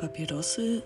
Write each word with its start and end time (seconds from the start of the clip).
Papierosy 0.00 0.82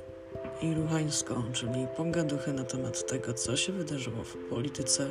i 0.63 0.75
ruchańsko, 0.75 1.43
czyli 1.53 1.87
pogaduchy 1.97 2.53
na 2.53 2.65
temat 2.65 3.07
tego, 3.07 3.35
co 3.35 3.57
się 3.57 3.73
wydarzyło 3.73 4.25
w 4.25 4.37
polityce, 4.51 5.11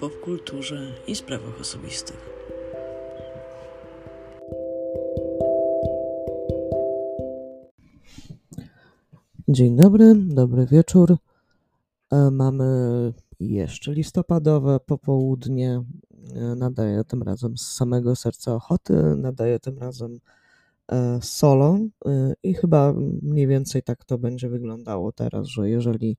popkulturze 0.00 0.94
i 1.06 1.14
sprawach 1.14 1.60
osobistych. 1.60 2.30
Dzień 9.48 9.76
dobry, 9.76 10.14
dobry 10.14 10.66
wieczór. 10.66 11.16
E, 12.12 12.30
Mamy 12.30 12.64
jeszcze 13.40 13.92
listopadowe 13.92 14.80
popołudnie. 14.80 15.82
E, 16.34 16.54
Nadaję 16.54 17.04
tym 17.04 17.22
razem 17.22 17.58
z 17.58 17.72
samego 17.72 18.16
serca 18.16 18.54
ochoty, 18.54 18.94
nadaję 19.16 19.58
tym 19.60 19.78
razem 19.78 20.20
solo 21.20 21.78
e, 22.06 22.34
i 22.42 22.54
chyba 22.54 22.92
mniej 23.22 23.46
więcej 23.46 23.82
tak 23.82 24.04
to 24.04 24.18
będzie 24.18 24.48
wyglądało 24.48 25.12
teraz, 25.12 25.46
że 25.46 25.70
jeżeli 25.70 26.16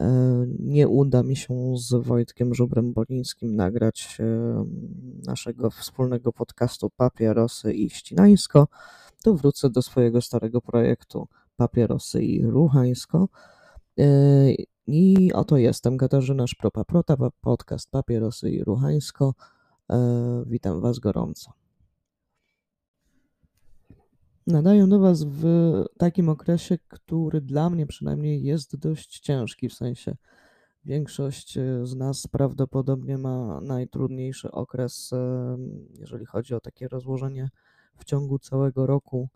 e, 0.00 0.46
nie 0.58 0.88
uda 0.88 1.22
mi 1.22 1.36
się 1.36 1.74
z 1.76 1.94
Wojtkiem 1.94 2.54
Żubrem 2.54 2.92
Bolińskim 2.92 3.56
nagrać 3.56 4.18
e, 4.20 4.24
naszego 5.26 5.70
wspólnego 5.70 6.32
podcastu 6.32 6.90
Papierosy 6.90 7.72
i 7.72 7.90
Ścinańsko, 7.90 8.68
to 9.24 9.34
wrócę 9.34 9.70
do 9.70 9.82
swojego 9.82 10.20
starego 10.20 10.60
projektu 10.60 11.28
Papierosy 11.56 12.22
i 12.22 12.42
Ruchańsko. 12.46 13.28
E, 13.98 14.04
I 14.86 15.32
oto 15.32 15.56
jestem, 15.56 15.98
Katarzyna 15.98 16.44
Szpropa-Prota, 16.46 17.16
pa- 17.16 17.30
podcast 17.40 17.90
Papierosy 17.90 18.50
i 18.50 18.64
Ruchańsko. 18.64 19.34
E, 19.90 19.96
Witam 20.46 20.80
Was 20.80 20.98
gorąco. 20.98 21.57
Nadaję 24.48 24.86
do 24.86 24.98
Was 24.98 25.24
w 25.24 25.42
takim 25.98 26.28
okresie, 26.28 26.78
który 26.88 27.40
dla 27.40 27.70
mnie 27.70 27.86
przynajmniej 27.86 28.42
jest 28.42 28.76
dość 28.76 29.20
ciężki, 29.20 29.68
w 29.68 29.74
sensie 29.74 30.16
większość 30.84 31.58
e, 31.58 31.86
z 31.86 31.94
nas 31.94 32.26
prawdopodobnie 32.26 33.18
ma 33.18 33.60
najtrudniejszy 33.60 34.50
okres, 34.50 35.12
e, 35.12 35.58
jeżeli 35.98 36.26
chodzi 36.26 36.54
o 36.54 36.60
takie 36.60 36.88
rozłożenie 36.88 37.50
w 37.96 38.04
ciągu 38.04 38.38
całego 38.38 38.86
roku 38.86 39.28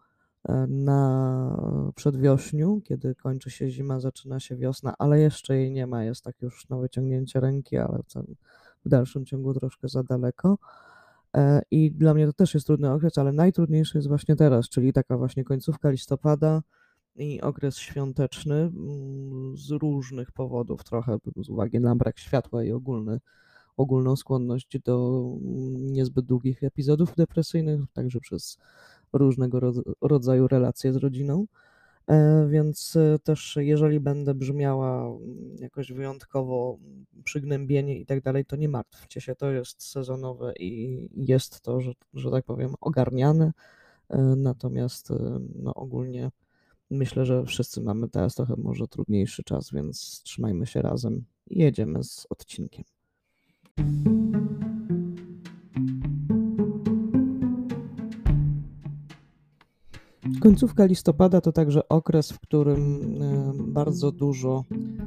e, 0.48 0.66
na 0.66 1.92
przedwiośniu, 1.94 2.80
kiedy 2.84 3.14
kończy 3.14 3.50
się 3.50 3.70
zima, 3.70 4.00
zaczyna 4.00 4.40
się 4.40 4.56
wiosna, 4.56 4.94
ale 4.98 5.20
jeszcze 5.20 5.56
jej 5.56 5.72
nie 5.72 5.86
ma, 5.86 6.04
jest 6.04 6.24
tak 6.24 6.42
już 6.42 6.68
na 6.68 6.78
wyciągnięcie 6.78 7.40
ręki, 7.40 7.76
ale 7.76 7.98
w 8.84 8.88
dalszym 8.88 9.26
ciągu 9.26 9.54
troszkę 9.54 9.88
za 9.88 10.02
daleko. 10.02 10.58
E, 11.36 11.62
I 11.70 11.90
dla 11.90 12.14
mnie 12.14 12.26
to 12.26 12.32
też 12.32 12.54
jest 12.54 12.66
trudny 12.66 12.92
okres, 12.92 13.18
ale 13.18 13.32
najtrudniejszy 13.32 13.98
jest 13.98 14.08
właśnie 14.08 14.36
teraz, 14.36 14.68
czyli 14.68 14.92
taka 14.92 15.18
właśnie 15.18 15.44
końcówka 15.44 15.90
listopada 15.90 16.62
i 17.16 17.40
okres 17.40 17.76
świąteczny 17.78 18.54
mm, 18.54 19.56
z 19.56 19.70
różnych 19.70 20.32
powodów, 20.32 20.84
trochę 20.84 21.18
z 21.36 21.48
uwagi 21.48 21.80
na 21.80 21.96
brak 21.96 22.18
światła 22.18 22.64
i 22.64 22.72
ogólny, 22.72 23.20
ogólną 23.76 24.16
skłonność 24.16 24.78
do 24.84 25.24
mm, 25.42 25.92
niezbyt 25.92 26.26
długich 26.26 26.62
epizodów 26.62 27.14
depresyjnych, 27.16 27.80
także 27.92 28.20
przez 28.20 28.58
różnego 29.12 29.60
rodz- 29.60 29.92
rodzaju 30.00 30.48
relacje 30.48 30.92
z 30.92 30.96
rodziną. 30.96 31.46
E, 32.06 32.46
Więc 32.50 32.96
e, 32.96 33.18
też 33.18 33.56
jeżeli 33.60 34.00
będę 34.00 34.34
brzmiała 34.34 35.06
mm, 35.06 35.56
jakoś 35.58 35.92
wyjątkowo 35.92 36.78
mm, 36.80 37.06
przygnębienie 37.24 37.98
i 37.98 38.06
tak 38.06 38.20
dalej, 38.22 38.44
to 38.44 38.56
nie 38.56 38.68
martwcie 38.68 39.20
się, 39.20 39.34
to 39.34 39.50
jest 39.50 39.82
sezonowe 39.82 40.52
i 40.58 41.08
jest 41.16 41.60
to, 41.60 41.80
że, 41.80 41.92
że 42.14 42.30
tak 42.30 42.44
powiem, 42.44 42.74
ogarniane. 42.80 43.52
E, 44.10 44.18
Natomiast 44.18 45.12
no, 45.54 45.74
ogólnie 45.74 46.30
myślę, 46.90 47.26
że 47.26 47.44
wszyscy 47.46 47.80
mamy 47.80 48.08
teraz 48.08 48.34
trochę 48.34 48.54
może 48.58 48.88
trudniejszy 48.88 49.42
czas, 49.42 49.70
więc 49.72 50.22
trzymajmy 50.22 50.66
się 50.66 50.82
razem 50.82 51.24
i 51.50 51.58
jedziemy 51.58 52.04
z 52.04 52.26
odcinkiem. 52.30 52.84
Końcówka 60.42 60.84
listopada 60.84 61.40
to 61.40 61.52
także 61.52 61.88
okres, 61.88 62.32
w 62.32 62.40
którym 62.40 63.00
e, 63.22 63.52
bardzo 63.56 64.12
dużo 64.12 64.64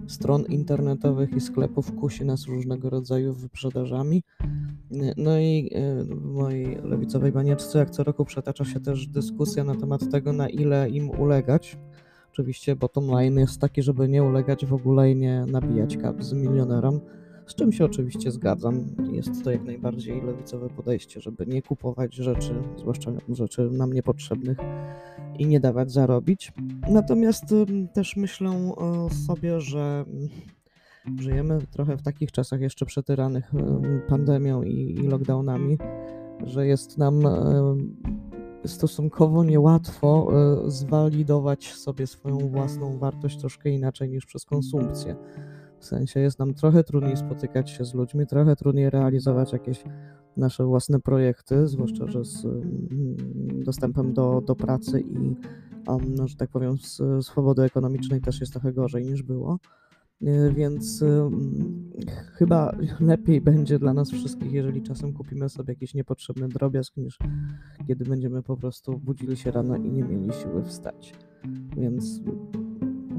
stron 0.08 0.46
internetowych 0.46 1.34
i 1.34 1.42
sklepów 1.42 1.96
kusi 1.96 2.26
nas 2.26 2.46
różnego 2.46 2.90
rodzaju 2.90 3.34
wyprzedażami. 3.34 4.24
E, 4.42 5.14
No 5.18 5.40
i 5.40 5.72
e, 5.74 6.04
w 6.04 6.34
mojej 6.34 6.78
lewicowej 6.84 7.32
banieczce, 7.32 7.80
jak 7.80 7.90
co 7.90 8.04
roku, 8.04 8.26
przetacza 8.26 8.66
się 8.66 8.80
też 8.80 9.08
dyskusja 9.08 9.64
na 9.64 9.76
temat 9.76 10.12
tego, 10.12 10.34
na 10.34 10.50
ile 10.50 10.90
im 10.90 11.10
ulegać. 11.10 11.78
Oczywiście 12.32 12.76
bottom 12.76 13.08
line 13.08 13.40
jest 13.40 13.62
taki, 13.62 13.82
żeby 13.82 14.10
nie 14.10 14.24
ulegać 14.24 14.66
w 14.66 14.74
ogóle 14.74 15.12
i 15.12 15.16
nie 15.16 15.46
nabijać 15.46 15.98
kap 15.98 16.24
z 16.24 16.34
milionerem, 16.34 17.00
z 17.48 17.56
czym 17.56 17.72
się 17.72 17.86
oczywiście 17.86 18.32
zgadzam. 18.32 18.86
Jest 19.12 19.44
to 19.44 19.52
jak 19.52 19.64
najbardziej 19.64 20.22
lewicowe 20.22 20.70
podejście, 20.70 21.22
żeby 21.22 21.46
nie 21.46 21.62
kupować 21.62 22.16
rzeczy, 22.16 22.54
zwłaszcza 22.78 23.12
rzeczy 23.30 23.70
nam 23.72 23.94
niepotrzebnych 23.94 24.58
i 25.40 25.46
nie 25.48 25.60
dawać 25.60 25.92
zarobić. 25.92 26.52
Natomiast 26.90 27.44
też 27.94 28.16
myślę 28.16 28.72
sobie, 29.26 29.62
że 29.62 30.06
żyjemy 31.20 31.60
trochę 31.72 31.98
w 31.98 32.02
takich 32.02 32.32
czasach 32.32 32.62
jeszcze 32.62 32.86
przetyranych 32.86 33.52
pandemią 34.08 34.64
i, 34.64 35.08
lockdownami, 35.08 35.78
że 36.46 36.68
jest 36.68 36.98
nam 36.98 37.24
stosunkowo 38.68 39.44
niełatwo 39.44 40.32
y, 40.68 40.72
zwalidować 40.72 41.74
sobie 41.74 42.08
swoją 42.08 42.38
własną 42.38 42.98
wartość 42.98 43.40
troszkę 43.40 43.70
inaczej 43.70 44.10
niż 44.10 44.26
przez 44.26 44.46
konsumpcję. 44.46 45.16
W 45.80 45.86
sensie 45.86 46.20
jest 46.20 46.40
nam 46.40 46.54
trochę 46.54 46.84
trudniej 46.84 47.18
spotykać 47.18 47.70
się 47.70 47.86
z 47.86 47.94
ludźmi, 47.94 48.28
trochę 48.28 48.56
trudniej 48.56 48.90
realizować 48.90 49.54
jakieś 49.54 49.84
nasze 50.38 50.66
własne 50.66 51.00
projekty, 51.00 51.68
zwłaszcza, 51.68 52.08
że 52.08 52.26
z 52.26 52.46
mm, 52.46 53.64
dostępem 53.64 54.14
do, 54.14 54.42
do 54.42 54.56
pracy 54.56 55.02
i, 55.02 55.36
no, 56.18 56.28
że 56.28 56.36
tak 56.36 56.50
powiem, 56.50 56.78
z 56.78 57.02
swobody 57.26 57.64
ekonomicznej 57.64 58.22
też 58.22 58.40
jest 58.40 58.52
trochę 58.52 58.74
gorzej 58.74 59.06
niż 59.06 59.24
było. 59.24 59.60
Y, 60.22 60.54
Więc 60.56 61.02
ym, 61.02 61.92
chyba 62.34 62.76
lepiej 63.00 63.42
będzie 63.42 63.80
dla 63.80 63.94
nas 63.94 64.12
wszystkich, 64.12 64.52
jeżeli 64.52 64.82
czasem 64.82 65.14
kupimy 65.14 65.50
sobie 65.50 65.74
jakiś 65.74 65.94
niepotrzebny 65.94 66.48
drobiazg, 66.48 66.98
niż 66.98 67.18
kiedy 67.88 68.06
będziemy 68.06 68.44
po 68.44 68.58
prostu 68.58 68.98
budzili 68.98 69.38
się 69.38 69.52
rano 69.52 69.76
i 69.76 69.92
nie 69.92 70.04
mieli 70.04 70.34
siły 70.34 70.64
wstać. 70.64 71.14
Więc 71.78 72.22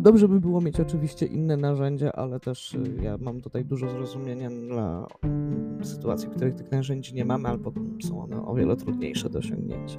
dobrze 0.06 0.28
by 0.28 0.40
było 0.40 0.60
mieć 0.60 0.80
oczywiście 0.80 1.26
inne 1.26 1.56
narzędzia, 1.56 2.12
ale 2.12 2.40
też 2.40 2.74
y, 2.74 2.98
ja 3.02 3.18
mam 3.18 3.40
tutaj 3.40 3.64
dużo 3.64 3.90
zrozumienia 3.90 4.50
dla 4.50 5.06
mm, 5.22 5.84
sytuacji, 5.84 6.28
w 6.28 6.30
których 6.30 6.54
tych 6.54 6.70
narzędzi 6.70 7.14
nie 7.14 7.24
mamy, 7.24 7.48
albo 7.48 7.72
są 8.02 8.22
one 8.22 8.46
o 8.46 8.54
wiele 8.54 8.76
trudniejsze 8.76 9.30
do 9.30 9.38
osiągnięcia. 9.38 9.98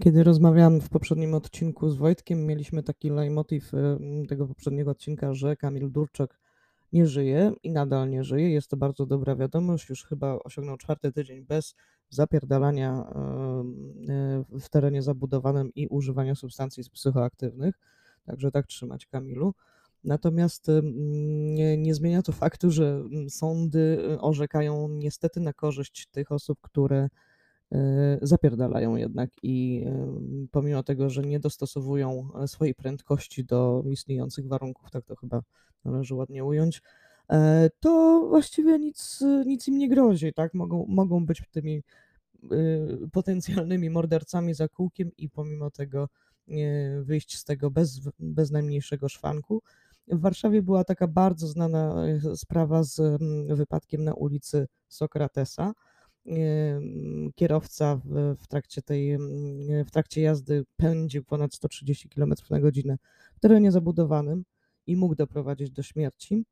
Kiedy 0.00 0.24
rozmawiałem 0.24 0.80
w 0.80 0.88
poprzednim 0.88 1.34
odcinku 1.34 1.90
z 1.90 1.96
Wojtkiem, 1.96 2.46
mieliśmy 2.46 2.82
taki 2.82 3.10
leitmotiv 3.10 3.74
y, 3.74 3.98
tego 4.28 4.46
poprzedniego 4.46 4.90
odcinka, 4.90 5.34
że 5.34 5.56
Kamil 5.56 5.90
Durczak 5.92 6.41
nie 6.92 7.06
żyje 7.06 7.52
i 7.62 7.70
nadal 7.70 8.10
nie 8.10 8.24
żyje. 8.24 8.50
Jest 8.50 8.68
to 8.68 8.76
bardzo 8.76 9.06
dobra 9.06 9.36
wiadomość. 9.36 9.88
Już 9.88 10.04
chyba 10.04 10.38
osiągnął 10.44 10.76
czwarty 10.76 11.12
tydzień 11.12 11.42
bez 11.44 11.74
zapierdalania 12.10 13.04
y, 14.54 14.60
w 14.60 14.68
terenie 14.68 15.02
zabudowanym 15.02 15.70
i 15.74 15.88
używania 15.88 16.34
substancji 16.34 16.84
psychoaktywnych. 16.92 17.74
Także 18.24 18.50
tak 18.50 18.66
trzymać 18.66 19.06
Kamilu. 19.06 19.54
Natomiast 20.04 20.66
nie, 21.54 21.78
nie 21.78 21.94
zmienia 21.94 22.22
to 22.22 22.32
faktu, 22.32 22.70
że 22.70 22.84
mm, 22.84 23.30
sądy 23.30 23.98
y, 24.12 24.20
orzekają 24.20 24.88
niestety 24.88 25.40
na 25.40 25.52
korzyść 25.52 26.06
tych 26.06 26.32
osób, 26.32 26.58
które 26.62 27.08
zapierdalają 28.22 28.96
jednak 28.96 29.30
i 29.42 29.84
y, 30.44 30.48
pomimo 30.50 30.82
tego, 30.82 31.10
że 31.10 31.22
nie 31.22 31.40
dostosowują 31.40 32.28
e, 32.42 32.48
swojej 32.48 32.74
prędkości 32.74 33.44
do 33.44 33.84
istniejących 33.90 34.48
warunków, 34.48 34.90
tak 34.90 35.04
to 35.04 35.16
chyba 35.16 35.42
należy 35.84 36.14
ładnie 36.14 36.44
ująć, 36.44 36.82
e, 37.30 37.70
to 37.80 38.24
właściwie 38.28 38.78
nic, 38.78 39.24
nic 39.46 39.68
im 39.68 39.78
nie 39.78 39.88
grozi, 39.88 40.32
tak? 40.32 40.54
Mogą, 40.54 40.86
mogą 40.88 41.26
być 41.26 41.42
tymi 41.50 41.82
y, 42.52 43.08
potencjalnymi 43.12 43.90
mordercami 43.90 44.54
za 44.54 44.68
kółkiem 44.68 45.10
i 45.18 45.28
pomimo 45.28 45.70
tego 45.70 46.08
y, 46.48 47.02
wyjść 47.02 47.38
z 47.38 47.44
tego 47.44 47.70
bez, 47.70 48.00
bez 48.18 48.50
najmniejszego 48.50 49.08
szwanku. 49.08 49.62
W 50.08 50.20
Warszawie 50.20 50.62
była 50.62 50.84
taka 50.84 51.08
bardzo 51.08 51.46
znana 51.46 52.06
y, 52.32 52.36
sprawa 52.36 52.82
z 52.82 53.00
mm, 53.00 53.56
wypadkiem 53.56 54.04
na 54.04 54.14
ulicy 54.14 54.66
Sokratesa. 54.88 55.72
Kierowca 57.34 58.00
w, 58.04 58.36
w, 58.38 58.46
trakcie 58.46 58.82
tej, 58.82 59.18
w 59.86 59.90
trakcie 59.90 60.20
jazdy 60.20 60.64
pędził 60.76 61.24
ponad 61.24 61.54
130 61.54 62.08
km 62.08 62.34
na 62.50 62.60
godzinę 62.60 62.98
w 63.34 63.40
terenie 63.40 63.72
zabudowanym 63.72 64.44
i 64.86 64.96
mógł 64.96 65.14
doprowadzić 65.14 65.70
do 65.70 65.82
śmierci. 65.82 66.44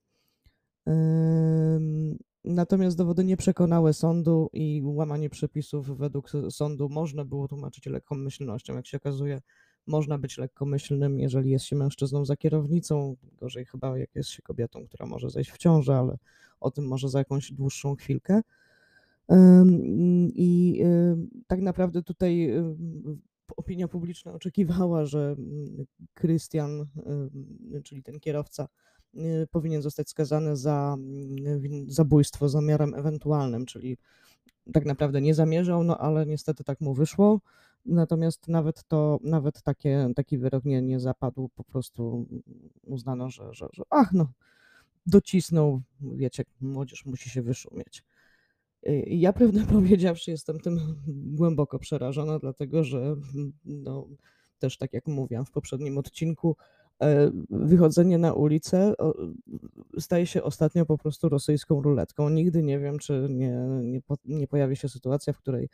Natomiast 2.45 2.97
dowody 2.97 3.25
nie 3.25 3.37
przekonały 3.37 3.93
sądu 3.93 4.51
i 4.53 4.83
łamanie 4.85 5.31
przepisów 5.31 5.99
według 5.99 6.31
sądu 6.51 6.89
można 6.89 7.25
było 7.25 7.49
tłumaczyć 7.49 7.87
lekkomyślnością. 7.87 8.75
Jak 8.75 8.87
się 8.87 8.97
okazuje, 8.97 9.41
można 9.87 10.19
być 10.19 10.39
lekkomyślnym, 10.39 11.21
jeżeli 11.21 11.51
jest 11.51 11.65
się 11.65 11.77
mężczyzną 11.77 12.25
za 12.25 12.37
kierownicą. 12.37 13.17
Gorzej 13.39 13.65
chyba, 13.65 13.99
jak 13.99 14.15
jest 14.15 14.31
się 14.31 14.43
kobietą, 14.43 14.87
która 14.87 15.07
może 15.07 15.31
zejść 15.31 15.51
w 15.51 15.59
ciążę, 15.59 15.97
ale 15.97 16.19
o 16.61 16.71
tym 16.71 16.87
może 16.87 17.09
za 17.09 17.19
jakąś 17.19 17.53
dłuższą 17.53 17.97
chwilkę. 17.97 18.41
I 20.35 20.83
tak 21.47 21.61
naprawdę 21.61 22.03
tutaj 22.03 22.53
opinia 23.57 23.89
publiczna 23.89 24.33
oczekiwała, 24.33 25.07
że 25.07 25.37
Krystian, 26.15 26.87
czyli 27.85 28.03
ten 28.03 28.21
kierowca, 28.21 28.69
powinien 29.51 29.83
zostać 29.83 30.09
skazany 30.09 30.57
za 30.57 30.97
zabójstwo 31.87 32.49
zamiarem 32.49 32.95
ewentualnym, 32.95 33.67
czyli 33.67 33.97
tak 34.73 34.85
naprawdę 34.85 35.21
nie 35.21 35.35
zamierzał, 35.35 35.85
no 35.85 35.99
ale 35.99 36.27
niestety 36.27 36.65
tak 36.65 36.81
mu 36.81 36.95
wyszło. 36.95 37.41
Natomiast 37.87 38.49
nawet 38.49 38.85
to, 38.85 39.19
nawet 39.23 39.63
takie, 39.63 40.13
taki 40.17 40.39
wyrok 40.39 40.65
nie, 40.65 40.83
nie 40.83 41.01
zapadł, 41.01 41.49
po 41.49 41.65
prostu 41.65 42.27
uznano, 42.83 43.31
że, 43.31 43.55
że, 43.55 43.69
że 43.73 43.83
ach 43.91 44.13
no, 44.13 44.33
docisnął, 45.07 45.81
wiecie, 46.01 46.45
młodzież 46.61 47.07
musi 47.07 47.31
się 47.31 47.43
wyszumieć. 47.43 48.05
Ja 49.07 49.33
prawdę 49.33 49.67
powiedziawszy 49.73 50.31
jestem 50.31 50.61
tym 50.61 50.81
głęboko 51.09 51.79
przerażona, 51.79 52.39
dlatego 52.39 52.85
że 52.85 53.17
no, 53.65 54.09
też 54.59 54.79
tak 54.79 54.93
jak 54.93 55.07
mówiłam 55.07 55.45
w 55.45 55.51
poprzednim 55.51 55.99
odcinku, 55.99 56.57
e, 57.03 57.31
wychodzenie 57.51 58.19
na 58.19 58.33
ulicę 58.33 58.95
staje 59.99 60.27
się 60.27 60.43
ostatnio 60.43 60.87
po 60.87 60.99
prostu 60.99 61.29
rosyjską 61.29 61.83
ruletką. 61.83 62.29
Nigdy 62.29 62.63
nie 62.63 62.79
wiem, 62.79 62.99
czy 62.99 63.27
nie, 63.31 63.53
nie, 63.83 64.01
nie 64.25 64.47
pojawi 64.47 64.77
się 64.77 64.89
sytuacja, 64.89 65.33
w 65.33 65.39
której 65.39 65.69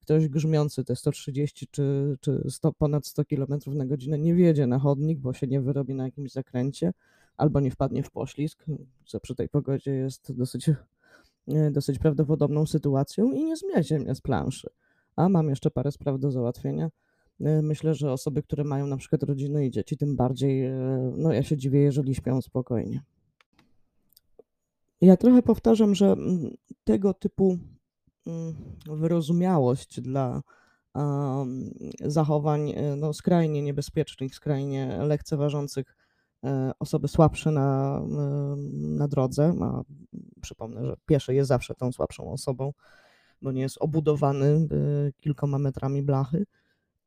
ktoś 0.00 0.28
grzmiący 0.28 0.84
te 0.84 0.96
130 0.96 1.66
czy, 1.70 2.16
czy 2.20 2.42
100, 2.48 2.72
ponad 2.72 3.06
100 3.06 3.24
km 3.24 3.60
na 3.66 3.86
godzinę 3.86 4.18
nie 4.18 4.34
wjedzie 4.34 4.66
na 4.66 4.78
chodnik, 4.78 5.18
bo 5.18 5.32
się 5.32 5.46
nie 5.46 5.60
wyrobi 5.60 5.94
na 5.94 6.04
jakimś 6.04 6.32
zakręcie 6.32 6.92
albo 7.36 7.60
nie 7.60 7.70
wpadnie 7.70 8.02
w 8.02 8.10
poślizg, 8.10 8.64
co 9.06 9.20
przy 9.20 9.34
tej 9.34 9.48
pogodzie 9.48 9.90
jest 9.90 10.32
dosyć, 10.32 10.70
dosyć 11.70 11.98
prawdopodobną 11.98 12.66
sytuacją 12.66 13.32
i 13.32 13.44
nie 13.44 13.56
zmiecie 13.56 13.98
mnie 13.98 14.14
z 14.14 14.20
planszy. 14.20 14.68
A 15.16 15.28
mam 15.28 15.48
jeszcze 15.48 15.70
parę 15.70 15.92
spraw 15.92 16.18
do 16.18 16.30
załatwienia. 16.30 16.90
E, 17.40 17.62
myślę, 17.62 17.94
że 17.94 18.12
osoby, 18.12 18.42
które 18.42 18.64
mają 18.64 18.86
na 18.86 18.96
przykład 18.96 19.22
rodziny 19.22 19.66
i 19.66 19.70
dzieci, 19.70 19.96
tym 19.96 20.16
bardziej, 20.16 20.64
e, 20.64 21.12
no 21.16 21.32
ja 21.32 21.42
się 21.42 21.56
dziwię, 21.56 21.80
jeżeli 21.80 22.14
śpią 22.14 22.40
spokojnie. 22.42 23.02
Ja 25.00 25.16
trochę 25.16 25.42
powtarzam, 25.42 25.94
że 25.94 26.06
mm, 26.06 26.56
tego 26.84 27.14
typu 27.14 27.58
mm, 28.26 28.54
wyrozumiałość 28.86 30.00
dla 30.00 30.42
zachowań 32.00 32.74
no, 32.96 33.12
skrajnie 33.12 33.62
niebezpiecznych, 33.62 34.34
skrajnie 34.34 34.98
lekceważących 35.02 35.96
osoby 36.78 37.08
słabsze 37.08 37.50
na, 37.50 38.00
na 38.72 39.08
drodze, 39.08 39.54
a 39.62 39.82
przypomnę, 40.40 40.86
że 40.86 40.96
pieszy 41.06 41.34
jest 41.34 41.48
zawsze 41.48 41.74
tą 41.74 41.92
słabszą 41.92 42.32
osobą, 42.32 42.72
bo 43.42 43.52
nie 43.52 43.62
jest 43.62 43.78
obudowany 43.80 44.46
e, 44.46 44.66
kilkoma 45.12 45.58
metrami 45.58 46.02
blachy, 46.02 46.46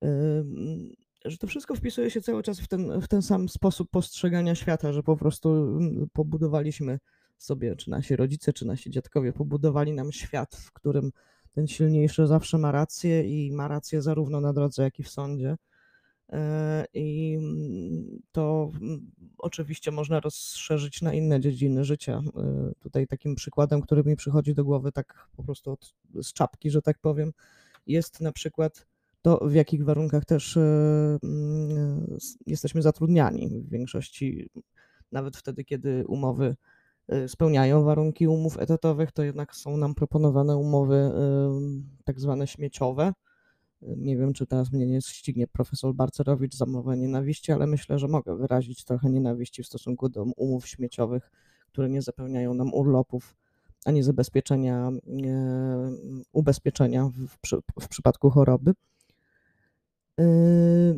e, 0.04 0.08
że 1.26 1.38
to 1.38 1.48
wszystko 1.48 1.76
wpisuje 1.76 2.12
się 2.12 2.22
cały 2.22 2.44
czas 2.44 2.60
w 2.60 2.68
ten, 2.68 3.02
w 3.02 3.08
ten 3.08 3.22
sam 3.22 3.50
sposób 3.50 3.90
postrzegania 3.92 4.56
świata, 4.56 4.94
że 4.94 5.04
po 5.04 5.18
prostu 5.18 5.80
pobudowaliśmy 6.14 7.00
sobie, 7.38 7.76
czy 7.76 7.90
nasi 7.90 8.16
rodzice, 8.16 8.54
czy 8.54 8.68
nasi 8.68 8.90
dziadkowie 8.90 9.34
pobudowali 9.34 9.94
nam 9.94 10.12
świat, 10.12 10.56
w 10.56 10.72
którym 10.72 11.12
ten 11.52 11.68
silniejszy 11.68 12.28
zawsze 12.28 12.58
ma 12.58 12.72
rację 12.72 13.24
i 13.24 13.52
ma 13.52 13.68
rację 13.68 14.02
zarówno 14.02 14.42
na 14.42 14.54
drodze, 14.54 14.84
jak 14.84 15.00
i 15.00 15.04
w 15.04 15.10
sądzie. 15.10 15.56
E, 16.34 16.86
I 16.94 17.38
mm, 17.40 18.22
to 18.32 18.72
mm, 18.82 19.12
oczywiście 19.38 19.92
można 19.92 20.20
rozszerzyć 20.20 21.02
na 21.02 21.14
inne 21.14 21.40
dziedziny 21.40 21.84
życia. 21.86 22.22
E, 22.38 22.72
tutaj 22.80 23.08
takim 23.08 23.36
przykładem, 23.36 23.82
który 23.82 24.04
mi 24.04 24.16
przychodzi 24.16 24.54
do 24.54 24.64
głowy 24.64 24.92
tak 24.92 25.28
po 25.36 25.44
prostu 25.44 25.72
od, 25.72 25.96
z 26.22 26.34
czapki, 26.34 26.72
że 26.72 26.82
tak 26.82 27.00
powiem, 27.00 27.34
jest 27.88 28.22
na 28.22 28.32
przykład 28.32 28.88
to, 29.22 29.48
w 29.48 29.54
jakich 29.54 29.86
warunkach 29.86 30.26
też 30.26 30.58
e, 30.58 30.62
mm, 31.24 32.18
jesteśmy 32.46 32.82
zatrudniani. 32.82 33.50
W 33.50 33.70
większości, 33.70 34.50
nawet 35.12 35.38
wtedy, 35.38 35.64
kiedy 35.64 36.08
umowy 36.08 36.56
spełniają 37.28 37.84
warunki 37.84 38.28
umów 38.28 38.58
etatowych, 38.58 39.12
to 39.12 39.24
jednak 39.24 39.56
są 39.56 39.78
nam 39.78 39.96
proponowane 39.96 40.58
umowy 40.58 41.12
tak 42.06 42.20
zwane 42.20 42.48
śmieciowe 42.48 43.14
nie 43.82 44.18
wiem, 44.18 44.34
czy 44.34 44.46
teraz 44.46 44.72
mnie 44.72 44.88
nie 44.88 45.02
ścignie 45.02 45.48
profesor 45.48 45.94
Barcerowicz 45.94 46.56
za 46.56 46.66
mowę 46.66 46.98
nienawiści, 46.98 47.52
ale 47.52 47.68
myślę, 47.68 48.00
że 48.00 48.08
mogę 48.08 48.38
wyrazić 48.38 48.84
trochę 48.84 49.10
nienawiści 49.10 49.64
w 49.64 49.68
stosunku 49.68 50.10
do 50.10 50.24
umów 50.24 50.68
śmieciowych, 50.68 51.32
które 51.68 51.90
nie 51.90 52.02
zapełniają 52.02 52.54
nam 52.54 52.74
urlopów 52.74 53.36
ani 53.86 54.04
zabezpieczenia, 54.04 54.92
ubezpieczenia 56.32 57.06
w, 57.06 57.38
w 57.82 57.88
przypadku 57.88 58.30
choroby. 58.30 58.74
Yy, 60.20 60.26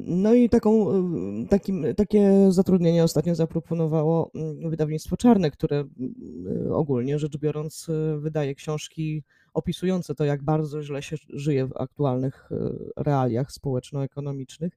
no 0.06 0.34
i 0.34 0.50
taką, 0.50 0.92
yy, 1.40 1.48
takim, 1.48 1.86
takie 1.96 2.52
zatrudnienie 2.52 3.04
ostatnio 3.04 3.36
zaproponowało 3.36 4.32
mm, 4.36 4.70
wydawnictwo 4.70 5.18
Czarne, 5.18 5.52
które 5.52 5.84
yy, 5.98 6.76
ogólnie 6.76 7.20
rzecz 7.20 7.38
biorąc 7.38 7.88
wydaje 8.18 8.56
książki 8.56 9.24
opisujące 9.54 10.16
to, 10.16 10.26
jak 10.26 10.44
bardzo 10.44 10.84
źle 10.84 11.02
się 11.02 11.16
żyje 11.30 11.68
w 11.68 11.78
aktualnych 11.78 12.50
realiach 12.96 13.52
społeczno-ekonomicznych. 13.52 14.74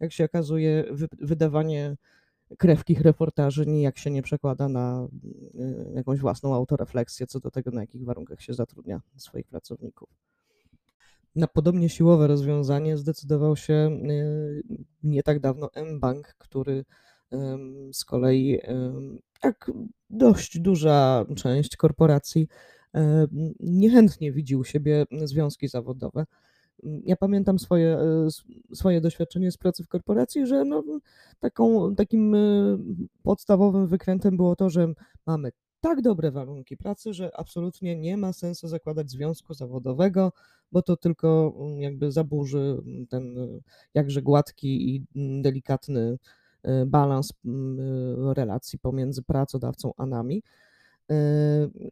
Jak 0.00 0.12
się 0.12 0.24
okazuje, 0.24 0.84
wydawanie 1.18 1.96
krewkich 2.58 3.00
reportaży 3.00 3.66
nijak 3.66 3.98
się 3.98 4.10
nie 4.10 4.22
przekłada 4.22 4.68
na 4.68 5.08
jakąś 5.94 6.20
własną 6.20 6.54
autorefleksję 6.54 7.26
co 7.26 7.40
do 7.40 7.50
tego, 7.50 7.70
na 7.70 7.80
jakich 7.80 8.04
warunkach 8.04 8.40
się 8.40 8.54
zatrudnia 8.54 9.00
swoich 9.16 9.46
pracowników 9.46 10.08
na 11.36 11.46
podobnie 11.46 11.88
siłowe 11.88 12.26
rozwiązanie 12.26 12.96
zdecydował 12.96 13.56
się 13.56 13.74
e, 13.74 13.98
nie 15.02 15.22
tak 15.22 15.40
dawno 15.40 15.70
mBank, 15.94 16.34
który 16.38 16.84
z 17.92 18.04
kolei, 18.04 18.58
jak 19.44 19.70
dość 20.10 20.58
duża 20.60 21.24
część 21.36 21.76
korporacji, 21.76 22.48
niechętnie 23.60 24.32
widzi 24.32 24.56
u 24.56 24.64
siebie 24.64 25.06
związki 25.24 25.68
zawodowe. 25.68 26.26
Ja 26.82 27.16
pamiętam 27.16 27.58
swoje, 27.58 27.98
e, 27.98 28.28
swoje 28.74 29.00
doświadczenie 29.00 29.52
z 29.52 29.56
pracy 29.56 29.84
w 29.84 29.88
korporacji, 29.88 30.46
że 30.46 30.64
no, 30.64 30.82
taką, 31.40 31.94
takim 31.94 32.34
e, 32.34 32.38
podstawowym 33.22 33.86
wykrętem 33.86 34.36
było 34.36 34.56
to, 34.56 34.70
że 34.70 34.92
mamy 35.26 35.50
tak 35.80 36.02
dobre 36.02 36.30
warunki 36.30 36.76
pracy, 36.76 37.14
że 37.14 37.36
absolutnie 37.36 37.96
nie 37.96 38.16
ma 38.16 38.32
sensu 38.32 38.68
zakładać 38.68 39.10
związku 39.10 39.54
zawodowego, 39.54 40.32
bo 40.72 40.82
to 40.82 40.96
tylko 40.96 41.54
mm, 41.60 41.80
jakby 41.80 42.12
zaburzy 42.12 42.58
mm, 42.86 43.06
ten 43.06 43.38
y, 43.38 43.62
jakże 43.94 44.22
gładki 44.22 44.94
i 44.94 45.06
mm, 45.16 45.42
delikatny 45.42 46.18
y, 46.66 46.86
balans 46.86 47.30
y, 47.30 47.34
relacji 48.34 48.78
pomiędzy 48.78 49.22
pracodawcą 49.22 49.92
a 49.96 50.06
nami. 50.06 50.42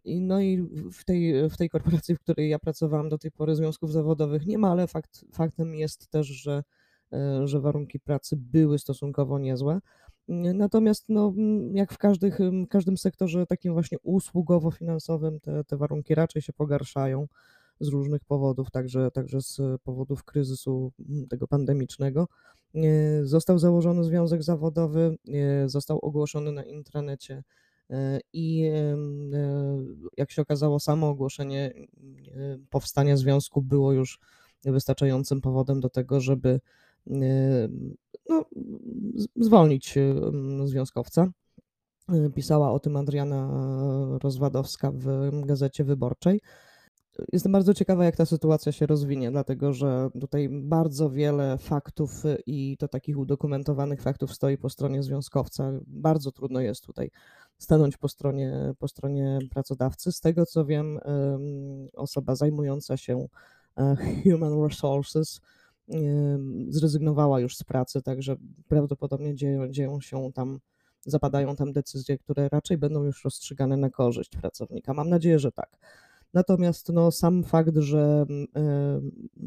No 0.05 0.41
i 0.41 0.69
w 0.93 1.05
tej, 1.05 1.51
w 1.51 1.57
tej 1.57 1.71
korporacji, 1.71 2.15
w 2.15 2.21
której 2.21 2.49
ja 2.51 2.59
pracowałam 2.59 3.09
do 3.09 3.19
tej 3.19 3.31
pory, 3.31 3.55
związków 3.57 3.93
zawodowych 3.93 4.47
nie 4.47 4.59
ma, 4.59 4.71
ale 4.71 4.87
fakt, 4.87 5.25
faktem 5.33 5.75
jest 5.75 6.09
też, 6.09 6.27
że, 6.27 6.63
że 7.45 7.61
warunki 7.61 8.01
pracy 8.01 8.37
były 8.37 8.79
stosunkowo 8.79 9.39
niezłe. 9.39 9.81
Natomiast 10.29 11.05
no, 11.09 11.35
jak 11.73 11.93
w 11.93 11.99
każdych, 11.99 12.39
każdym 12.71 12.97
sektorze 12.97 13.47
takim 13.47 13.73
właśnie 13.73 13.99
usługowo-finansowym 13.99 15.41
te, 15.41 15.65
te 15.65 15.77
warunki 15.77 16.15
raczej 16.15 16.43
się 16.43 16.53
pogarszają 16.53 17.27
z 17.81 17.89
różnych 17.89 18.25
powodów, 18.25 18.71
także, 18.71 19.11
także 19.11 19.41
z 19.41 19.61
powodów 19.83 20.25
kryzysu 20.25 20.93
tego 21.31 21.49
pandemicznego. 21.49 22.29
Został 23.23 23.59
założony 23.59 24.05
związek 24.05 24.43
zawodowy, 24.43 25.17
został 25.67 25.99
ogłoszony 25.99 26.53
na 26.53 26.65
intranecie 26.65 27.43
e, 27.91 28.21
i 28.33 28.65
e, 28.65 28.97
jak 30.17 30.31
się 30.31 30.43
okazało, 30.43 30.81
samo 30.81 31.09
ogłoszenie 31.09 31.73
powstania 32.71 33.17
związku 33.17 33.63
było 33.63 33.93
już 33.93 34.21
wystarczającym 34.65 35.41
powodem 35.41 35.81
do 35.81 35.89
tego, 35.89 36.21
żeby 36.21 36.61
no, 37.07 38.45
zwolnić 39.37 39.95
związkowca. 40.65 41.27
Pisała 42.35 42.73
o 42.73 42.81
tym 42.81 42.97
Adriana 42.97 43.51
Rozwadowska 44.23 44.93
w 44.93 45.31
Gazecie 45.47 45.85
Wyborczej. 45.85 46.41
Jestem 47.33 47.53
bardzo 47.53 47.75
ciekawa, 47.75 48.05
jak 48.05 48.17
ta 48.17 48.27
sytuacja 48.27 48.73
się 48.73 48.87
rozwinie, 48.87 49.31
dlatego 49.31 49.73
że 49.73 50.09
tutaj 50.21 50.49
bardzo 50.51 51.11
wiele 51.11 51.59
faktów 51.59 52.23
i 52.47 52.77
to 52.79 52.89
takich 52.89 53.19
udokumentowanych 53.19 54.03
faktów 54.03 54.35
stoi 54.35 54.59
po 54.59 54.71
stronie 54.71 55.03
związkowca. 55.03 55.73
Bardzo 55.87 56.33
trudno 56.33 56.61
jest 56.61 56.85
tutaj 56.85 57.11
stanąć 57.59 57.97
po 57.97 58.09
stronie, 58.09 58.75
po 58.79 58.89
stronie 58.89 59.39
pracodawcy. 59.51 60.13
Z 60.13 60.21
tego 60.21 60.47
co 60.47 60.65
wiem, 60.65 60.99
osoba 61.95 62.35
zajmująca 62.35 62.97
się 62.97 63.27
e, 63.79 63.97
human 64.25 64.63
resources 64.63 65.41
zrezygnowała 66.69 67.41
już 67.41 67.57
z 67.57 67.65
pracy, 67.65 68.03
także 68.03 68.37
prawdopodobnie 68.69 69.35
dzieją, 69.35 69.69
dzieją 69.69 70.01
się 70.01 70.33
tam, 70.35 70.59
zapadają 71.07 71.57
tam 71.57 71.73
decyzje, 71.73 72.19
które 72.19 72.49
raczej 72.49 72.79
będą 72.79 73.05
już 73.05 73.25
rozstrzygane 73.25 73.77
na 73.77 73.91
korzyść 73.91 74.31
pracownika. 74.31 74.95
Mam 74.95 75.09
nadzieję, 75.09 75.39
że 75.39 75.53
tak. 75.53 75.79
Natomiast 76.35 76.89
no, 76.89 77.11
sam 77.11 77.45
fakt, 77.45 77.77
że 77.77 78.27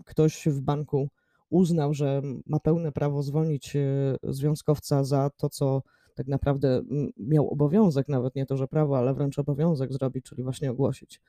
ktoś 0.05 0.47
w 0.47 0.61
banku 0.61 1.09
uznał, 1.49 1.93
że 1.93 2.21
ma 2.45 2.59
pełne 2.59 2.91
prawo 2.91 3.23
zwolnić 3.23 3.75
e, 3.75 3.81
związkowca 4.23 5.03
za 5.03 5.29
to, 5.37 5.49
co 5.49 5.83
tak 6.15 6.27
naprawdę 6.27 6.81
miał 7.17 7.49
obowiązek, 7.49 8.09
nawet 8.09 8.35
nie 8.35 8.45
to, 8.45 8.57
że 8.57 8.67
prawo, 8.67 8.97
ale 8.97 9.13
wręcz 9.13 9.39
obowiązek 9.39 9.93
zrobić, 9.93 10.25
czyli 10.25 10.43
właśnie 10.43 10.71
ogłosić 10.71 11.21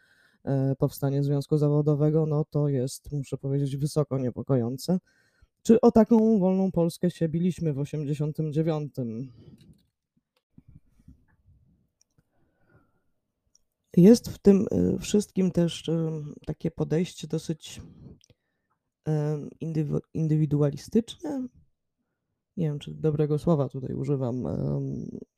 powstanie 0.78 1.23
związku 1.23 1.59
zawodowego, 1.59 2.26
no 2.26 2.44
to 2.50 2.68
jest, 2.68 3.12
muszę 3.12 3.38
powiedzieć, 3.38 3.76
wysoko 3.76 4.18
niepokojące. 4.18 4.99
Czy 5.62 5.80
o 5.80 5.90
taką 5.90 6.38
wolną 6.38 6.73
Polskę 6.73 7.11
się 7.11 7.28
biliśmy 7.28 7.73
w 7.73 7.78
89? 7.78 8.94
Jest 13.97 14.28
w 14.28 14.38
tym 14.38 14.66
e, 14.70 14.99
wszystkim 14.99 15.50
też 15.50 15.90
takie 16.47 16.70
podejście 16.70 17.28
dosyć 17.28 17.80
indywidualistyczne. 20.14 21.49
Nie 22.56 22.66
wiem, 22.66 22.78
czy 22.78 22.94
dobrego 22.94 23.38
słowa 23.38 23.68
tutaj 23.68 23.94
używam. 23.94 24.42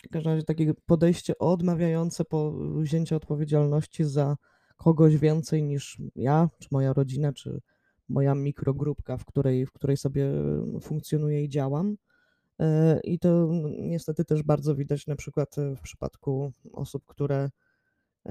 W 0.06 0.08
każdym 0.12 0.32
razie 0.32 0.44
takie 0.44 0.74
podejście 0.86 1.38
odmawiające 1.38 2.24
po 2.24 2.52
wzięcie 2.52 3.16
odpowiedzialności 3.16 4.04
za 4.04 4.36
kogoś 4.76 5.16
więcej 5.16 5.62
niż 5.62 5.98
ja, 6.16 6.48
czy 6.58 6.68
moja 6.70 6.92
rodzina, 6.92 7.32
czy 7.32 7.60
moja 8.08 8.34
mikrogrupka, 8.34 9.16
w 9.16 9.24
której, 9.24 9.66
w 9.66 9.72
której 9.72 9.96
sobie 9.96 10.26
funkcjonuję 10.80 11.44
i 11.44 11.48
działam. 11.48 11.96
E, 12.60 13.00
I 13.04 13.18
to 13.18 13.48
niestety 13.78 14.24
też 14.24 14.42
bardzo 14.42 14.74
widać 14.74 15.06
na 15.06 15.16
przykład 15.16 15.56
w 15.76 15.80
przypadku 15.80 16.52
osób, 16.72 17.06
które 17.06 17.50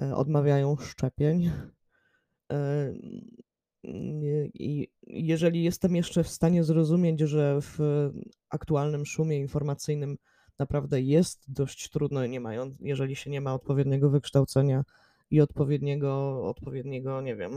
e, 0.01 0.15
odmawiają 0.15 0.75
szczepień. 0.75 1.51
E, 2.51 2.93
i 4.53 4.88
jeżeli 5.07 5.63
jestem 5.63 5.95
jeszcze 5.95 6.24
w 6.24 6.27
stanie 6.27 6.63
zrozumieć, 6.63 7.19
że 7.19 7.60
w 7.62 7.79
aktualnym 8.50 9.05
szumie 9.05 9.38
informacyjnym 9.38 10.17
naprawdę 10.60 11.01
jest 11.01 11.43
dość 11.48 11.89
trudno, 11.89 12.25
nie 12.25 12.39
mając, 12.39 12.75
jeżeli 12.79 13.15
się 13.15 13.29
nie 13.29 13.41
ma 13.41 13.53
odpowiedniego 13.53 14.10
wykształcenia 14.10 14.83
i 15.31 15.41
odpowiedniego, 15.41 16.43
odpowiedniego, 16.47 17.21
nie 17.21 17.35
wiem, 17.35 17.51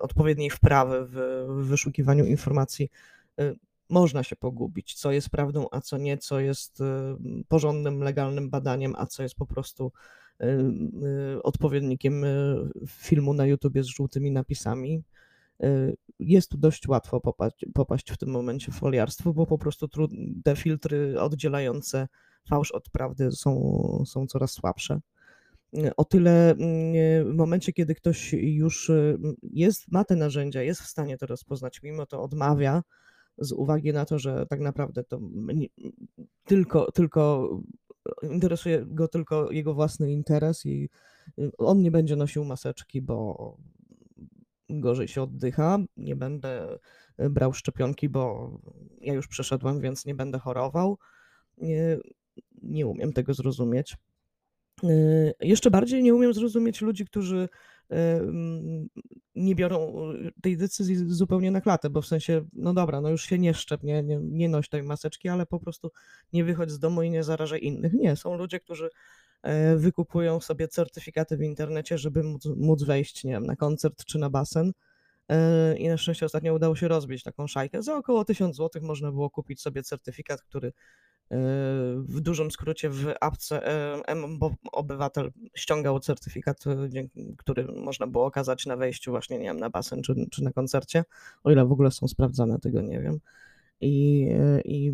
odpowiedniej 0.00 0.50
wprawy 0.50 1.06
w, 1.06 1.44
w 1.48 1.66
wyszukiwaniu 1.66 2.24
informacji, 2.24 2.90
y, 3.40 3.56
można 3.88 4.22
się 4.22 4.36
pogubić, 4.36 4.94
co 4.94 5.12
jest 5.12 5.30
prawdą, 5.30 5.66
a 5.70 5.80
co 5.80 5.98
nie, 5.98 6.18
co 6.18 6.40
jest 6.40 6.80
y, 6.80 6.84
porządnym, 7.48 8.00
legalnym 8.00 8.50
badaniem, 8.50 8.94
a 8.98 9.06
co 9.06 9.22
jest 9.22 9.34
po 9.34 9.46
prostu 9.46 9.92
odpowiednikiem 11.42 12.24
filmu 12.86 13.34
na 13.34 13.46
YouTubie 13.46 13.82
z 13.82 13.86
żółtymi 13.86 14.32
napisami 14.32 15.04
jest 16.18 16.50
tu 16.50 16.58
dość 16.58 16.88
łatwo 16.88 17.20
popaść, 17.20 17.66
popaść 17.74 18.12
w 18.12 18.16
tym 18.16 18.30
momencie 18.30 18.72
w 18.72 18.74
foliarstwo, 18.74 19.32
bo 19.32 19.46
po 19.46 19.58
prostu 19.58 19.88
te 20.44 20.56
filtry 20.56 21.20
oddzielające 21.20 22.08
fałsz 22.48 22.72
od 22.72 22.90
prawdy 22.90 23.32
są, 23.32 24.04
są 24.06 24.26
coraz 24.26 24.52
słabsze. 24.52 25.00
Y, 25.78 25.96
o 25.96 26.04
tyle 26.04 26.52
y, 26.52 27.24
w 27.24 27.34
momencie, 27.34 27.72
kiedy 27.72 27.94
ktoś 27.94 28.32
już 28.32 28.90
jest, 29.42 29.92
ma 29.92 30.04
te 30.04 30.16
narzędzia, 30.16 30.62
jest 30.62 30.80
w 30.80 30.86
stanie 30.86 31.18
to 31.18 31.26
rozpoznać, 31.26 31.82
mimo 31.82 32.06
to 32.06 32.22
odmawia, 32.22 32.82
z 33.38 33.52
uwagi 33.52 33.92
na 33.92 34.04
to, 34.04 34.18
że 34.18 34.46
tak 34.46 34.60
naprawdę 34.60 35.04
to 35.04 35.20
tylko, 36.44 36.92
tylko 36.92 37.50
interesuje 38.22 38.86
go 38.86 39.08
tylko 39.08 39.50
jego 39.50 39.74
własny 39.74 40.12
interes 40.12 40.66
i 40.66 40.88
on 41.58 41.82
nie 41.82 41.90
będzie 41.90 42.16
nosił 42.16 42.44
maseczki, 42.44 43.02
bo, 43.02 43.56
gorzej 44.70 45.08
się 45.08 45.22
oddycha, 45.22 45.78
nie 45.96 46.16
będę 46.16 46.78
brał 47.30 47.52
szczepionki, 47.52 48.08
bo 48.08 48.50
ja 49.00 49.14
już 49.14 49.28
przeszedłem, 49.28 49.80
więc 49.80 50.06
nie 50.06 50.14
będę 50.14 50.38
chorował. 50.38 50.98
Nie, 51.58 51.98
nie 52.62 52.86
umiem 52.86 53.12
tego 53.12 53.34
zrozumieć. 53.34 53.96
E, 54.84 55.32
jeszcze 55.40 55.70
bardziej 55.70 56.02
nie 56.02 56.14
umiem 56.14 56.34
zrozumieć 56.34 56.80
ludzi, 56.80 57.04
którzy 57.04 57.48
e, 57.90 58.20
nie 59.34 59.54
biorą 59.54 59.94
tej 60.42 60.56
decyzji 60.56 60.96
zupełnie 60.96 61.50
na 61.50 61.60
klatę, 61.60 61.90
bo 61.90 62.02
w 62.02 62.06
sensie, 62.06 62.44
no 62.52 62.74
dobra, 62.74 63.00
no 63.00 63.10
już 63.10 63.22
się 63.22 63.38
nie 63.38 63.54
szczep, 63.54 63.82
nie, 63.82 64.02
nie, 64.02 64.18
nie 64.22 64.48
noś 64.48 64.68
tej 64.68 64.82
maseczki, 64.82 65.28
ale 65.28 65.46
po 65.46 65.60
prostu 65.60 65.90
nie 66.32 66.44
wychodź 66.44 66.70
z 66.70 66.78
domu 66.78 67.02
i 67.02 67.10
nie 67.10 67.24
zarażaj 67.24 67.60
innych. 67.62 67.92
Nie, 67.92 68.16
są 68.16 68.36
ludzie, 68.36 68.60
którzy 68.60 68.90
E, 69.42 69.76
wykupują 69.76 70.40
sobie 70.40 70.68
certyfikaty 70.68 71.36
w 71.36 71.42
internecie, 71.42 71.98
żeby 71.98 72.22
móc, 72.22 72.46
móc 72.56 72.82
wejść, 72.82 73.24
nie 73.24 73.32
wiem, 73.32 73.46
na 73.46 73.56
koncert 73.56 74.04
czy 74.04 74.18
na 74.18 74.30
basen. 74.30 74.72
E, 75.30 75.76
I 75.76 75.88
na 75.88 75.96
szczęście 75.96 76.26
ostatnio 76.26 76.54
udało 76.54 76.76
się 76.76 76.88
rozbić 76.88 77.22
taką 77.22 77.46
szajkę. 77.46 77.82
Za 77.82 77.96
około 77.96 78.24
1000 78.24 78.56
zł 78.56 78.82
można 78.82 79.12
było 79.12 79.30
kupić 79.30 79.60
sobie 79.60 79.82
certyfikat, 79.82 80.42
który 80.42 80.68
e, 80.68 80.72
w 81.96 82.20
dużym 82.20 82.50
skrócie 82.50 82.90
w 82.90 83.12
apce 83.20 83.62
obywatel 84.72 85.32
ściągał 85.54 86.00
certyfikat, 86.00 86.64
który 87.38 87.64
można 87.64 88.06
było 88.06 88.24
okazać 88.24 88.66
na 88.66 88.76
wejściu 88.76 89.10
właśnie, 89.10 89.38
nie 89.38 89.44
wiem, 89.44 89.60
na 89.60 89.70
basen 89.70 90.02
czy, 90.02 90.14
czy 90.30 90.44
na 90.44 90.52
koncercie. 90.52 91.04
O 91.44 91.50
ile 91.50 91.66
w 91.66 91.72
ogóle 91.72 91.90
są 91.90 92.08
sprawdzane, 92.08 92.58
tego 92.58 92.82
nie 92.82 93.00
wiem. 93.00 93.20
I, 93.80 94.26
I 94.64 94.92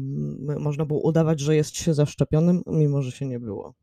można 0.58 0.84
było 0.84 1.00
udawać, 1.00 1.40
że 1.40 1.56
jest 1.56 1.76
się 1.76 1.94
zaszczepionym, 1.94 2.62
mimo 2.66 3.02
że 3.02 3.12
się 3.12 3.26
nie 3.26 3.40
było. 3.40 3.74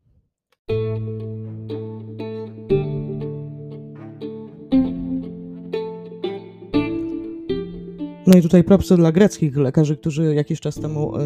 No 8.28 8.38
i 8.38 8.42
tutaj 8.42 8.64
propsy 8.64 8.96
dla 8.96 9.12
greckich 9.12 9.58
lekarzy, 9.58 9.98
którzy 9.98 10.36
jakiś 10.36 10.60
czas 10.60 10.76
temu 10.76 11.18
y, 11.18 11.22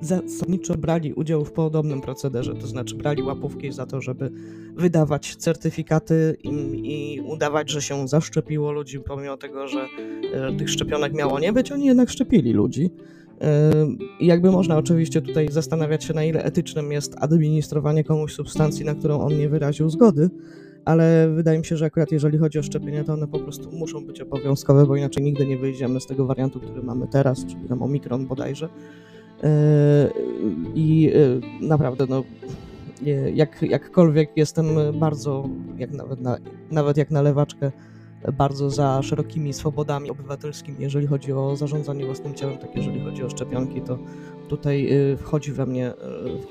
zasadniczo 0.00 0.74
brali 0.74 1.12
udział 1.12 1.44
w 1.44 1.52
podobnym 1.52 2.00
procederze, 2.00 2.54
to 2.54 2.66
znaczy 2.66 2.94
brali 2.94 3.22
łapówki 3.22 3.72
za 3.72 3.86
to, 3.86 4.00
żeby 4.00 4.30
wydawać 4.76 5.36
certyfikaty 5.36 6.36
i, 6.42 7.20
udawać, 7.26 7.70
że 7.70 7.82
się 7.82 8.08
zaszczepiło 8.08 8.72
ludzi, 8.72 9.00
pomimo 9.00 9.36
tego, 9.36 9.68
że 9.68 9.86
y, 10.54 10.56
tych 10.56 10.70
szczepionek 10.70 11.14
miało 11.14 11.38
nie 11.38 11.52
być, 11.52 11.72
oni 11.72 11.86
jednak 11.86 12.10
szczepili 12.10 12.52
ludzi. 12.52 12.90
I 14.20 14.26
jakby 14.26 14.50
można 14.50 14.78
oczywiście 14.78 15.22
tutaj 15.22 15.48
zastanawiać 15.50 16.04
się, 16.04 16.14
na 16.14 16.24
ile 16.24 16.44
etycznym 16.44 16.92
jest 16.92 17.16
administrowanie 17.20 18.04
komuś 18.04 18.32
substancji, 18.32 18.84
na 18.84 18.94
którą 18.94 19.20
on 19.20 19.38
nie 19.38 19.48
wyraził 19.48 19.90
zgody, 19.90 20.30
ale 20.84 21.28
wydaje 21.34 21.58
mi 21.58 21.64
się, 21.64 21.76
że 21.76 21.84
akurat 21.84 22.12
jeżeli 22.12 22.38
chodzi 22.38 22.58
o 22.58 22.62
szczepienia, 22.62 23.04
to 23.04 23.12
one 23.12 23.28
po 23.28 23.38
prostu 23.38 23.72
muszą 23.72 24.06
być 24.06 24.20
obowiązkowe, 24.20 24.86
bo 24.86 24.96
inaczej 24.96 25.22
nigdy 25.22 25.46
nie 25.46 25.58
wyjdziemy 25.58 26.00
z 26.00 26.06
tego 26.06 26.26
wariantu, 26.26 26.60
który 26.60 26.82
mamy 26.82 27.06
teraz, 27.06 27.46
czyli 27.46 27.68
tam 27.68 27.82
Omikron 27.82 28.26
bodajże. 28.26 28.68
I 30.74 31.12
e, 31.62 31.66
naprawdę, 31.66 32.06
no, 32.08 32.24
jak, 33.34 33.62
jakkolwiek 33.62 34.30
jestem 34.36 34.66
bardzo, 34.94 35.48
jak 35.78 35.90
nawet, 35.90 36.20
na, 36.20 36.36
nawet 36.70 36.96
jak 36.96 37.10
na 37.10 37.22
lewaczkę, 37.22 37.72
bardzo 38.32 38.70
za 38.70 39.02
szerokimi 39.02 39.52
swobodami 39.52 40.10
obywatelskimi, 40.10 40.76
jeżeli 40.80 41.06
chodzi 41.06 41.32
o 41.32 41.56
zarządzanie 41.56 42.06
własnym 42.06 42.34
ciałem, 42.34 42.58
tak 42.58 42.76
jeżeli 42.76 43.00
chodzi 43.00 43.24
o 43.24 43.30
szczepionki, 43.30 43.80
to 43.80 43.98
tutaj 44.48 44.92
y, 45.12 45.16
wchodzi 45.16 45.52
we 45.52 45.66
mnie, 45.66 45.92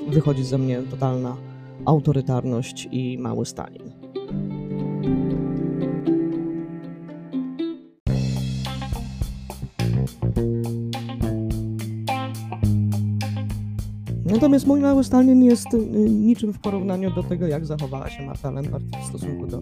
wychodzi 0.07 0.43
ze 0.43 0.57
mnie 0.57 0.81
totalna 0.91 1.37
autorytarność 1.85 2.87
i 2.91 3.17
mały 3.17 3.45
Stalin. 3.45 4.02
Natomiast 14.25 14.67
mój 14.67 14.79
mały 14.79 15.03
Stalin 15.03 15.43
jest 15.43 15.73
y, 15.73 15.77
niczym 16.09 16.53
w 16.53 16.59
porównaniu 16.59 17.11
do 17.11 17.23
tego, 17.23 17.47
jak 17.47 17.65
zachowała 17.65 18.09
się 18.09 18.25
Marta 18.25 18.51
Lempart 18.51 18.83
w 19.03 19.05
stosunku 19.05 19.47
do 19.47 19.61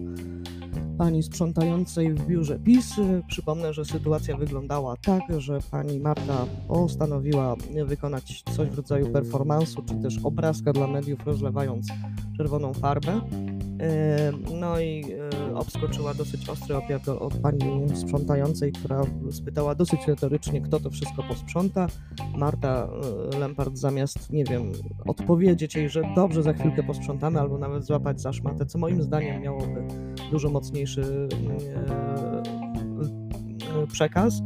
pani 0.98 1.22
sprzątającej 1.22 2.14
w 2.14 2.26
biurze 2.26 2.58
PiS. 2.58 2.94
Przypomnę, 3.28 3.72
że 3.72 3.84
sytuacja 3.84 4.36
wyglądała 4.36 4.96
tak, 4.96 5.22
że 5.38 5.58
pani 5.70 6.00
Marta 6.00 6.46
postanowiła 6.68 7.56
wykonać 7.86 8.42
coś 8.56 8.68
w 8.68 8.76
rodzaju 8.76 9.12
performansu, 9.12 9.82
czy 9.82 9.94
też 9.94 10.18
obrazka 10.24 10.72
dla 10.72 10.86
mediów, 10.86 11.26
rozlewając 11.26 11.88
czerwoną 12.36 12.74
farbę. 12.74 13.20
No 14.60 14.80
i 14.80 15.04
obskoczyła 15.54 16.14
dosyć 16.14 16.48
ostry 16.48 16.76
opiat 16.76 17.08
od 17.08 17.34
pani 17.34 17.88
sprzątającej, 17.94 18.72
która 18.72 19.02
spytała 19.30 19.74
dosyć 19.74 20.06
retorycznie, 20.08 20.60
kto 20.60 20.80
to 20.80 20.90
wszystko 20.90 21.22
posprząta. 21.22 21.86
Marta 22.36 22.88
Lempart 23.40 23.76
zamiast, 23.76 24.32
nie 24.32 24.44
wiem, 24.44 24.72
odpowiedzieć 25.06 25.74
jej, 25.74 25.88
że 25.88 26.02
dobrze, 26.16 26.42
za 26.42 26.52
chwilkę 26.52 26.82
posprzątamy, 26.82 27.40
albo 27.40 27.58
nawet 27.58 27.84
złapać 27.84 28.20
za 28.20 28.32
szmatę, 28.32 28.66
co 28.66 28.78
moim 28.78 29.02
zdaniem 29.02 29.42
miałoby 29.42 29.84
dużo 30.30 30.50
mocniejszy 30.50 31.28
przekaz, 33.92 34.42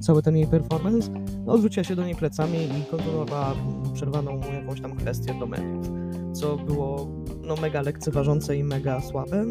cały 0.00 0.22
ten 0.22 0.36
jej 0.36 0.46
performance, 0.46 1.10
odwróciła 1.46 1.84
się 1.84 1.96
do 1.96 2.04
niej 2.04 2.14
plecami 2.14 2.58
i 2.58 2.90
kontynuowała 2.90 3.54
przerwaną 3.94 4.40
jakąś 4.52 4.80
tam 4.80 4.96
kwestię 4.96 5.34
do 5.40 5.46
mediów, 5.46 5.90
co 6.32 6.56
było 6.56 7.23
no, 7.46 7.56
mega 7.56 7.82
lekceważące 7.82 8.56
i 8.56 8.64
mega 8.64 9.00
słabe. 9.00 9.44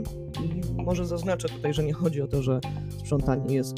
I 0.44 0.84
może 0.84 1.06
zaznaczę 1.06 1.50
tutaj, 1.50 1.74
że 1.74 1.84
nie 1.84 1.94
chodzi 1.94 2.22
o 2.22 2.28
to, 2.28 2.44
że 2.44 2.60
sprzątanie 3.00 3.56
jest, 3.56 3.76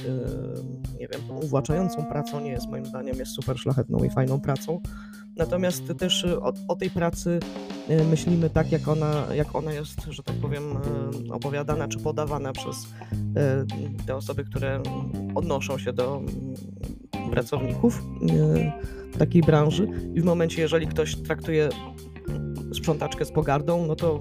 nie 1.00 1.07
wiem, 1.07 1.22
uwłaczającą 1.43 2.05
pracą, 2.05 2.39
nie 2.39 2.51
jest 2.51 2.67
moim 2.67 2.86
zdaniem, 2.86 3.17
jest 3.17 3.31
super 3.31 3.60
szlachetną 3.60 4.03
i 4.03 4.10
fajną 4.10 4.41
pracą. 4.41 4.81
Natomiast 5.38 5.84
też 5.98 6.25
o, 6.25 6.53
o 6.67 6.75
tej 6.75 6.89
pracy 6.89 7.39
myślimy 8.10 8.50
tak, 8.50 8.72
jak 8.72 8.88
ona, 8.88 9.25
jak 9.36 9.55
ona 9.55 9.74
jest, 9.74 10.01
że 10.10 10.24
tak 10.24 10.36
powiem, 10.36 10.63
opowiadana 11.31 11.88
czy 11.88 12.00
podawana 12.00 12.53
przez 12.53 12.88
te 14.05 14.15
osoby, 14.15 14.43
które 14.43 14.81
odnoszą 15.36 15.77
się 15.77 15.93
do 15.93 16.22
pracowników 17.31 18.03
takiej 19.19 19.41
branży. 19.41 19.88
I 20.13 20.22
w 20.22 20.25
momencie, 20.25 20.62
jeżeli 20.62 20.88
ktoś 20.88 21.15
traktuje 21.15 21.69
sprzątaczkę 22.75 23.25
z 23.25 23.32
pogardą, 23.32 23.86
no 23.86 23.96
to 23.96 24.20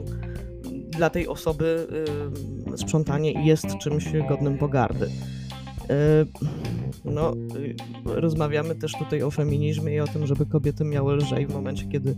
dla 0.90 1.10
tej 1.10 1.28
osoby 1.28 1.86
sprzątanie 2.76 3.46
jest 3.46 3.66
czymś 3.82 4.04
godnym 4.28 4.58
pogardy. 4.58 5.10
No, 7.04 7.32
y, 7.56 7.76
rozmawiamy 8.04 8.74
też 8.74 8.92
tutaj 8.92 9.22
o 9.22 9.30
feminizmie 9.30 9.94
i 9.94 10.00
o 10.00 10.06
tym, 10.06 10.26
żeby 10.26 10.46
kobiety 10.46 10.84
miały 10.84 11.16
lżej 11.16 11.46
w 11.46 11.52
momencie, 11.52 11.86
kiedy 11.86 12.16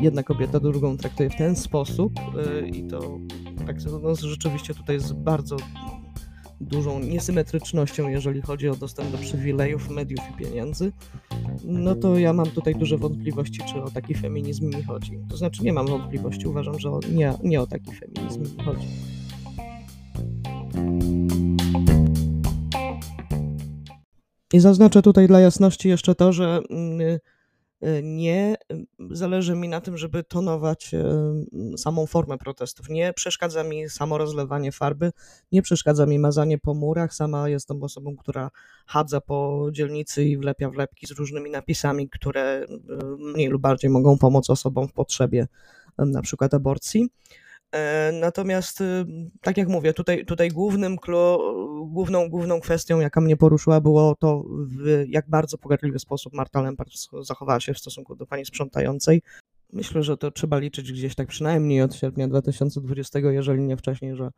jedna 0.00 0.22
kobieta 0.22 0.60
drugą 0.60 0.96
traktuje 0.96 1.30
w 1.30 1.36
ten 1.36 1.56
sposób 1.56 2.12
y, 2.18 2.68
i 2.68 2.86
to 2.86 3.18
tak 3.66 3.76
no, 4.02 4.14
rzeczywiście 4.14 4.74
tutaj 4.74 5.00
z 5.00 5.12
bardzo 5.12 5.56
dużą 6.60 6.98
niesymetrycznością, 6.98 8.08
jeżeli 8.08 8.42
chodzi 8.42 8.68
o 8.68 8.76
dostęp 8.76 9.10
do 9.10 9.18
przywilejów, 9.18 9.90
mediów 9.90 10.20
i 10.30 10.44
pieniędzy, 10.44 10.92
no 11.64 11.94
to 11.94 12.18
ja 12.18 12.32
mam 12.32 12.46
tutaj 12.46 12.74
duże 12.74 12.98
wątpliwości, 12.98 13.60
czy 13.72 13.82
o 13.82 13.90
taki 13.90 14.14
feminizm 14.14 14.66
mi 14.76 14.82
chodzi. 14.82 15.18
To 15.30 15.36
znaczy 15.36 15.64
nie 15.64 15.72
mam 15.72 15.86
wątpliwości, 15.86 16.46
uważam, 16.46 16.78
że 16.78 16.90
nie, 17.12 17.34
nie 17.42 17.60
o 17.60 17.66
taki 17.66 17.90
feminizm 17.94 18.42
mi 18.42 18.64
chodzi. 18.64 18.86
I 24.52 24.60
zaznaczę 24.60 25.02
tutaj 25.02 25.26
dla 25.26 25.40
jasności 25.40 25.88
jeszcze 25.88 26.14
to, 26.14 26.32
że 26.32 26.60
mm, 26.70 27.00
Y, 27.00 27.20
nie 28.02 28.56
y, 28.72 28.86
zależy 29.10 29.54
mi 29.54 29.68
na 29.68 29.80
tym, 29.80 29.98
żeby 29.98 30.24
tonować 30.24 30.94
y, 30.94 31.78
samą 31.78 32.06
formę 32.06 32.38
protestów. 32.38 32.88
Nie 32.88 33.12
przeszkadza 33.12 33.64
mi 33.64 33.88
samo 33.88 34.18
rozlewanie 34.18 34.72
farby, 34.72 35.12
nie 35.52 35.62
przeszkadza 35.62 36.06
mi 36.06 36.18
mazanie 36.18 36.58
po 36.58 36.74
murach. 36.74 37.14
Sama 37.14 37.48
jestem 37.48 37.82
osobą, 37.82 38.16
która 38.16 38.50
chadza 38.86 39.20
po 39.20 39.68
dzielnicy 39.72 40.24
i 40.24 40.36
wlepia 40.36 40.70
wlepki 40.70 41.06
z 41.06 41.10
różnymi 41.10 41.50
napisami, 41.50 42.08
które 42.08 42.66
mniej 43.18 43.48
lub 43.48 43.62
bardziej 43.62 43.90
mogą 43.90 44.18
pomóc 44.18 44.50
osobom 44.50 44.88
w 44.88 44.92
potrzebie 44.92 45.46
na 45.98 46.22
przykład 46.22 46.54
aborcji. 46.54 47.08
E, 47.72 48.12
natomiast, 48.12 48.80
y, 48.80 49.04
tak 49.40 49.56
jak 49.56 49.68
mówię, 49.68 49.92
tutaj, 49.92 50.24
tutaj 50.24 50.48
głównym, 50.48 50.96
główną, 51.86 52.28
główną 52.28 52.60
kwestią, 52.60 53.00
jaka 53.00 53.20
mnie 53.20 53.36
poruszyła, 53.36 53.80
było 53.80 54.14
to, 54.14 54.44
w 54.48 55.04
jak 55.08 55.28
bardzo 55.28 55.58
pogardliwy 55.58 55.98
sposób 55.98 56.32
Marta 56.32 56.62
Lempart 56.62 56.92
zachowała 57.20 57.60
się 57.60 57.74
w 57.74 57.78
stosunku 57.78 58.16
do 58.16 58.26
pani 58.26 58.44
sprzątającej. 58.44 59.22
Myślę, 59.72 60.02
że 60.02 60.16
to 60.16 60.30
trzeba 60.30 60.58
liczyć 60.58 60.92
gdzieś 60.92 61.14
tak 61.14 61.28
przynajmniej 61.28 61.82
od 61.82 61.94
sierpnia 61.94 62.28
2020, 62.28 63.18
jeżeli 63.18 63.62
nie 63.62 63.76
wcześniej, 63.76 64.16
że 64.16 64.30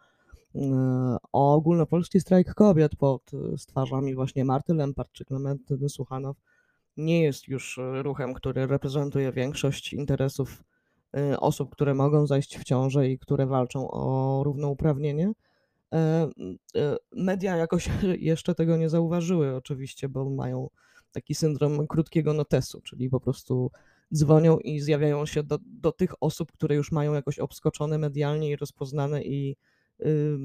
e, 0.55 1.17
ogólnopolski 1.33 2.21
strajk 2.21 2.55
kobiet 2.55 2.97
pod 2.97 3.31
stwarzami 3.57 4.15
właśnie 4.15 4.45
Marty 4.45 4.75
Lempart 4.75 5.13
czy 5.13 5.25
Klementy 5.25 5.89
Suchanow 5.89 6.37
nie 6.97 7.23
jest 7.23 7.49
już 7.49 7.81
ruchem, 8.03 8.35
który 8.35 8.67
reprezentuje 8.67 9.33
większość 9.33 9.93
interesów 9.93 10.63
Y, 10.63 10.74
osób, 11.39 11.71
które 11.71 11.95
mogą 11.95 12.27
zajść 12.27 12.59
w 12.59 12.65
ciążę 12.65 13.09
i 13.09 13.19
które 13.19 13.47
walczą 13.47 13.91
o 13.91 14.43
równouprawnienie. 14.45 15.33
E, 15.95 16.31
y, 16.77 16.97
media 17.13 17.57
jakoś 17.57 17.89
jeszcze 18.19 18.55
tego 18.55 18.77
nie 18.77 18.89
zauważyły, 18.89 19.57
oczywiście, 19.57 20.09
bo 20.09 20.31
mają 20.31 20.71
taki 21.13 21.35
syndrom 21.35 21.87
krótkiego 21.87 22.33
notesu, 22.33 22.81
czyli 22.81 23.11
po 23.11 23.21
prostu 23.21 23.71
dzwonią 24.15 24.59
i 24.59 24.81
zjawiają 24.81 25.27
się 25.27 25.43
do, 25.43 25.59
do 25.63 25.93
tych 25.93 26.23
osób, 26.23 26.53
które 26.53 26.75
już 26.75 26.93
mają 26.93 27.15
jakoś 27.15 27.39
obskoczone 27.39 27.99
medialnie 27.99 28.51
i 28.51 28.57
rozpoznane 28.57 29.23
i 29.25 29.57
yy, 29.99 30.39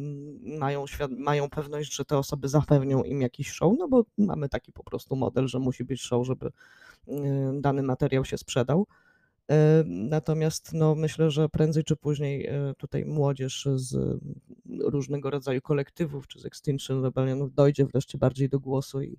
mają, 0.60 0.86
mają 1.18 1.50
pewność, 1.50 1.96
że 1.96 2.06
te 2.06 2.18
osoby 2.18 2.48
zapewnią 2.48 3.04
im 3.04 3.22
jakiś 3.22 3.50
show, 3.52 3.74
no 3.78 3.88
bo 3.88 4.06
mamy 4.18 4.50
taki 4.50 4.72
po 4.72 4.84
prostu 4.84 5.16
model, 5.16 5.48
że 5.48 5.60
musi 5.60 5.84
być 5.84 6.02
show, 6.02 6.28
żeby 6.28 6.52
dany 7.54 7.84
materiał 7.84 8.26
się 8.26 8.38
sprzedał. 8.38 8.88
Natomiast 9.86 10.74
no, 10.74 10.96
myślę, 10.96 11.32
że 11.32 11.50
prędzej 11.50 11.84
czy 11.84 11.96
później 11.96 12.46
e, 12.48 12.74
tutaj 12.78 13.06
młodzież 13.06 13.68
z 13.76 14.20
różnego 14.80 15.30
rodzaju 15.30 15.62
kolektywów 15.62 16.28
czy 16.28 16.40
z 16.40 16.46
Extinction 16.46 17.04
Rebellion 17.04 17.52
dojdzie 17.56 17.86
wreszcie 17.86 18.18
bardziej 18.18 18.50
do 18.50 18.60
głosu 18.60 19.02
i 19.02 19.18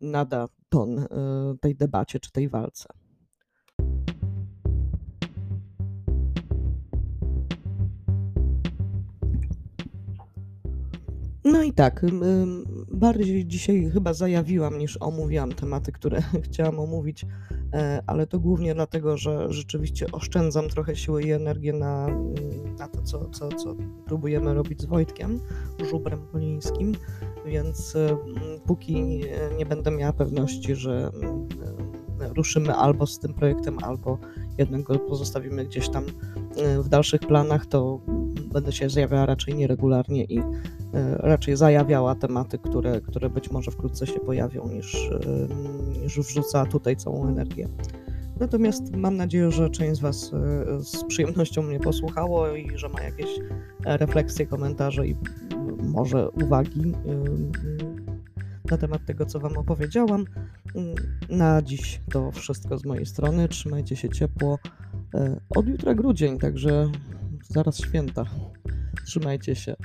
nada 0.00 0.48
ton 0.68 0.98
e, 0.98 1.06
tej 1.60 1.76
debacie 1.76 2.20
czy 2.20 2.32
tej 2.32 2.48
walce. 2.48 2.88
No 11.44 11.62
i 11.62 11.72
tak, 11.72 12.06
bardziej 12.92 13.46
dzisiaj 13.46 13.90
chyba 13.92 14.14
zajawiłam 14.14 14.78
niż 14.78 14.96
omówiłam 15.00 15.52
tematy, 15.52 15.92
które 15.92 16.22
chciałam 16.44 16.78
omówić, 16.78 17.26
ale 18.06 18.26
to 18.26 18.40
głównie 18.40 18.74
dlatego, 18.74 19.16
że 19.16 19.52
rzeczywiście 19.52 20.06
oszczędzam 20.12 20.68
trochę 20.68 20.96
siły 20.96 21.22
i 21.22 21.32
energię 21.32 21.72
na, 21.72 22.08
na 22.78 22.88
to, 22.88 23.02
co, 23.02 23.30
co, 23.30 23.48
co 23.48 23.74
próbujemy 24.06 24.54
robić 24.54 24.82
z 24.82 24.84
Wojtkiem, 24.84 25.40
żubrem 25.90 26.26
polińskim, 26.32 26.92
więc 27.46 27.96
póki 28.66 29.22
nie 29.58 29.66
będę 29.66 29.90
miała 29.90 30.12
pewności, 30.12 30.74
że 30.74 31.10
ruszymy 32.28 32.74
albo 32.74 33.06
z 33.06 33.18
tym 33.18 33.34
projektem, 33.34 33.78
albo 33.82 34.18
jednak 34.58 34.82
go 34.82 34.98
pozostawimy 34.98 35.64
gdzieś 35.64 35.88
tam 35.88 36.04
e, 36.56 36.82
w 36.82 36.88
dalszych 36.88 37.20
planach, 37.20 37.66
to 37.66 38.00
będę 38.52 38.72
się 38.72 38.90
zjawiała 38.90 39.26
raczej 39.26 39.54
nieregularnie 39.54 40.24
i 40.24 40.38
e, 40.38 40.42
raczej 41.18 41.56
zajawiała 41.56 42.14
tematy, 42.14 42.58
które, 42.58 43.00
które 43.00 43.30
być 43.30 43.50
może 43.50 43.70
wkrótce 43.70 44.06
się 44.06 44.20
pojawią, 44.20 44.68
niż, 44.68 44.94
e, 44.94 46.00
niż 46.02 46.18
wrzuca 46.18 46.66
tutaj 46.66 46.96
całą 46.96 47.28
energię. 47.28 47.68
Natomiast 48.40 48.96
mam 48.96 49.16
nadzieję, 49.16 49.50
że 49.50 49.70
część 49.70 49.96
z 49.96 50.00
Was 50.00 50.30
z 50.78 51.04
przyjemnością 51.04 51.62
mnie 51.62 51.80
posłuchało 51.80 52.56
i 52.56 52.78
że 52.78 52.88
ma 52.88 53.02
jakieś 53.02 53.28
refleksje, 53.84 54.46
komentarze 54.46 55.06
i 55.06 55.16
może 55.82 56.30
uwagi 56.30 56.92
na 58.70 58.76
temat 58.76 59.06
tego, 59.06 59.26
co 59.26 59.40
Wam 59.40 59.56
opowiedziałam. 59.56 60.24
Na 61.30 61.62
dziś 61.62 62.00
to 62.12 62.30
wszystko 62.30 62.78
z 62.78 62.84
mojej 62.84 63.06
strony. 63.06 63.48
Trzymajcie 63.48 63.96
się 63.96 64.08
ciepło. 64.08 64.58
Od 65.50 65.68
jutra 65.68 65.94
grudzień, 65.94 66.38
także 66.38 66.90
zaraz 67.48 67.78
święta. 67.78 68.24
Trzymajcie 69.06 69.54
się. 69.54 69.76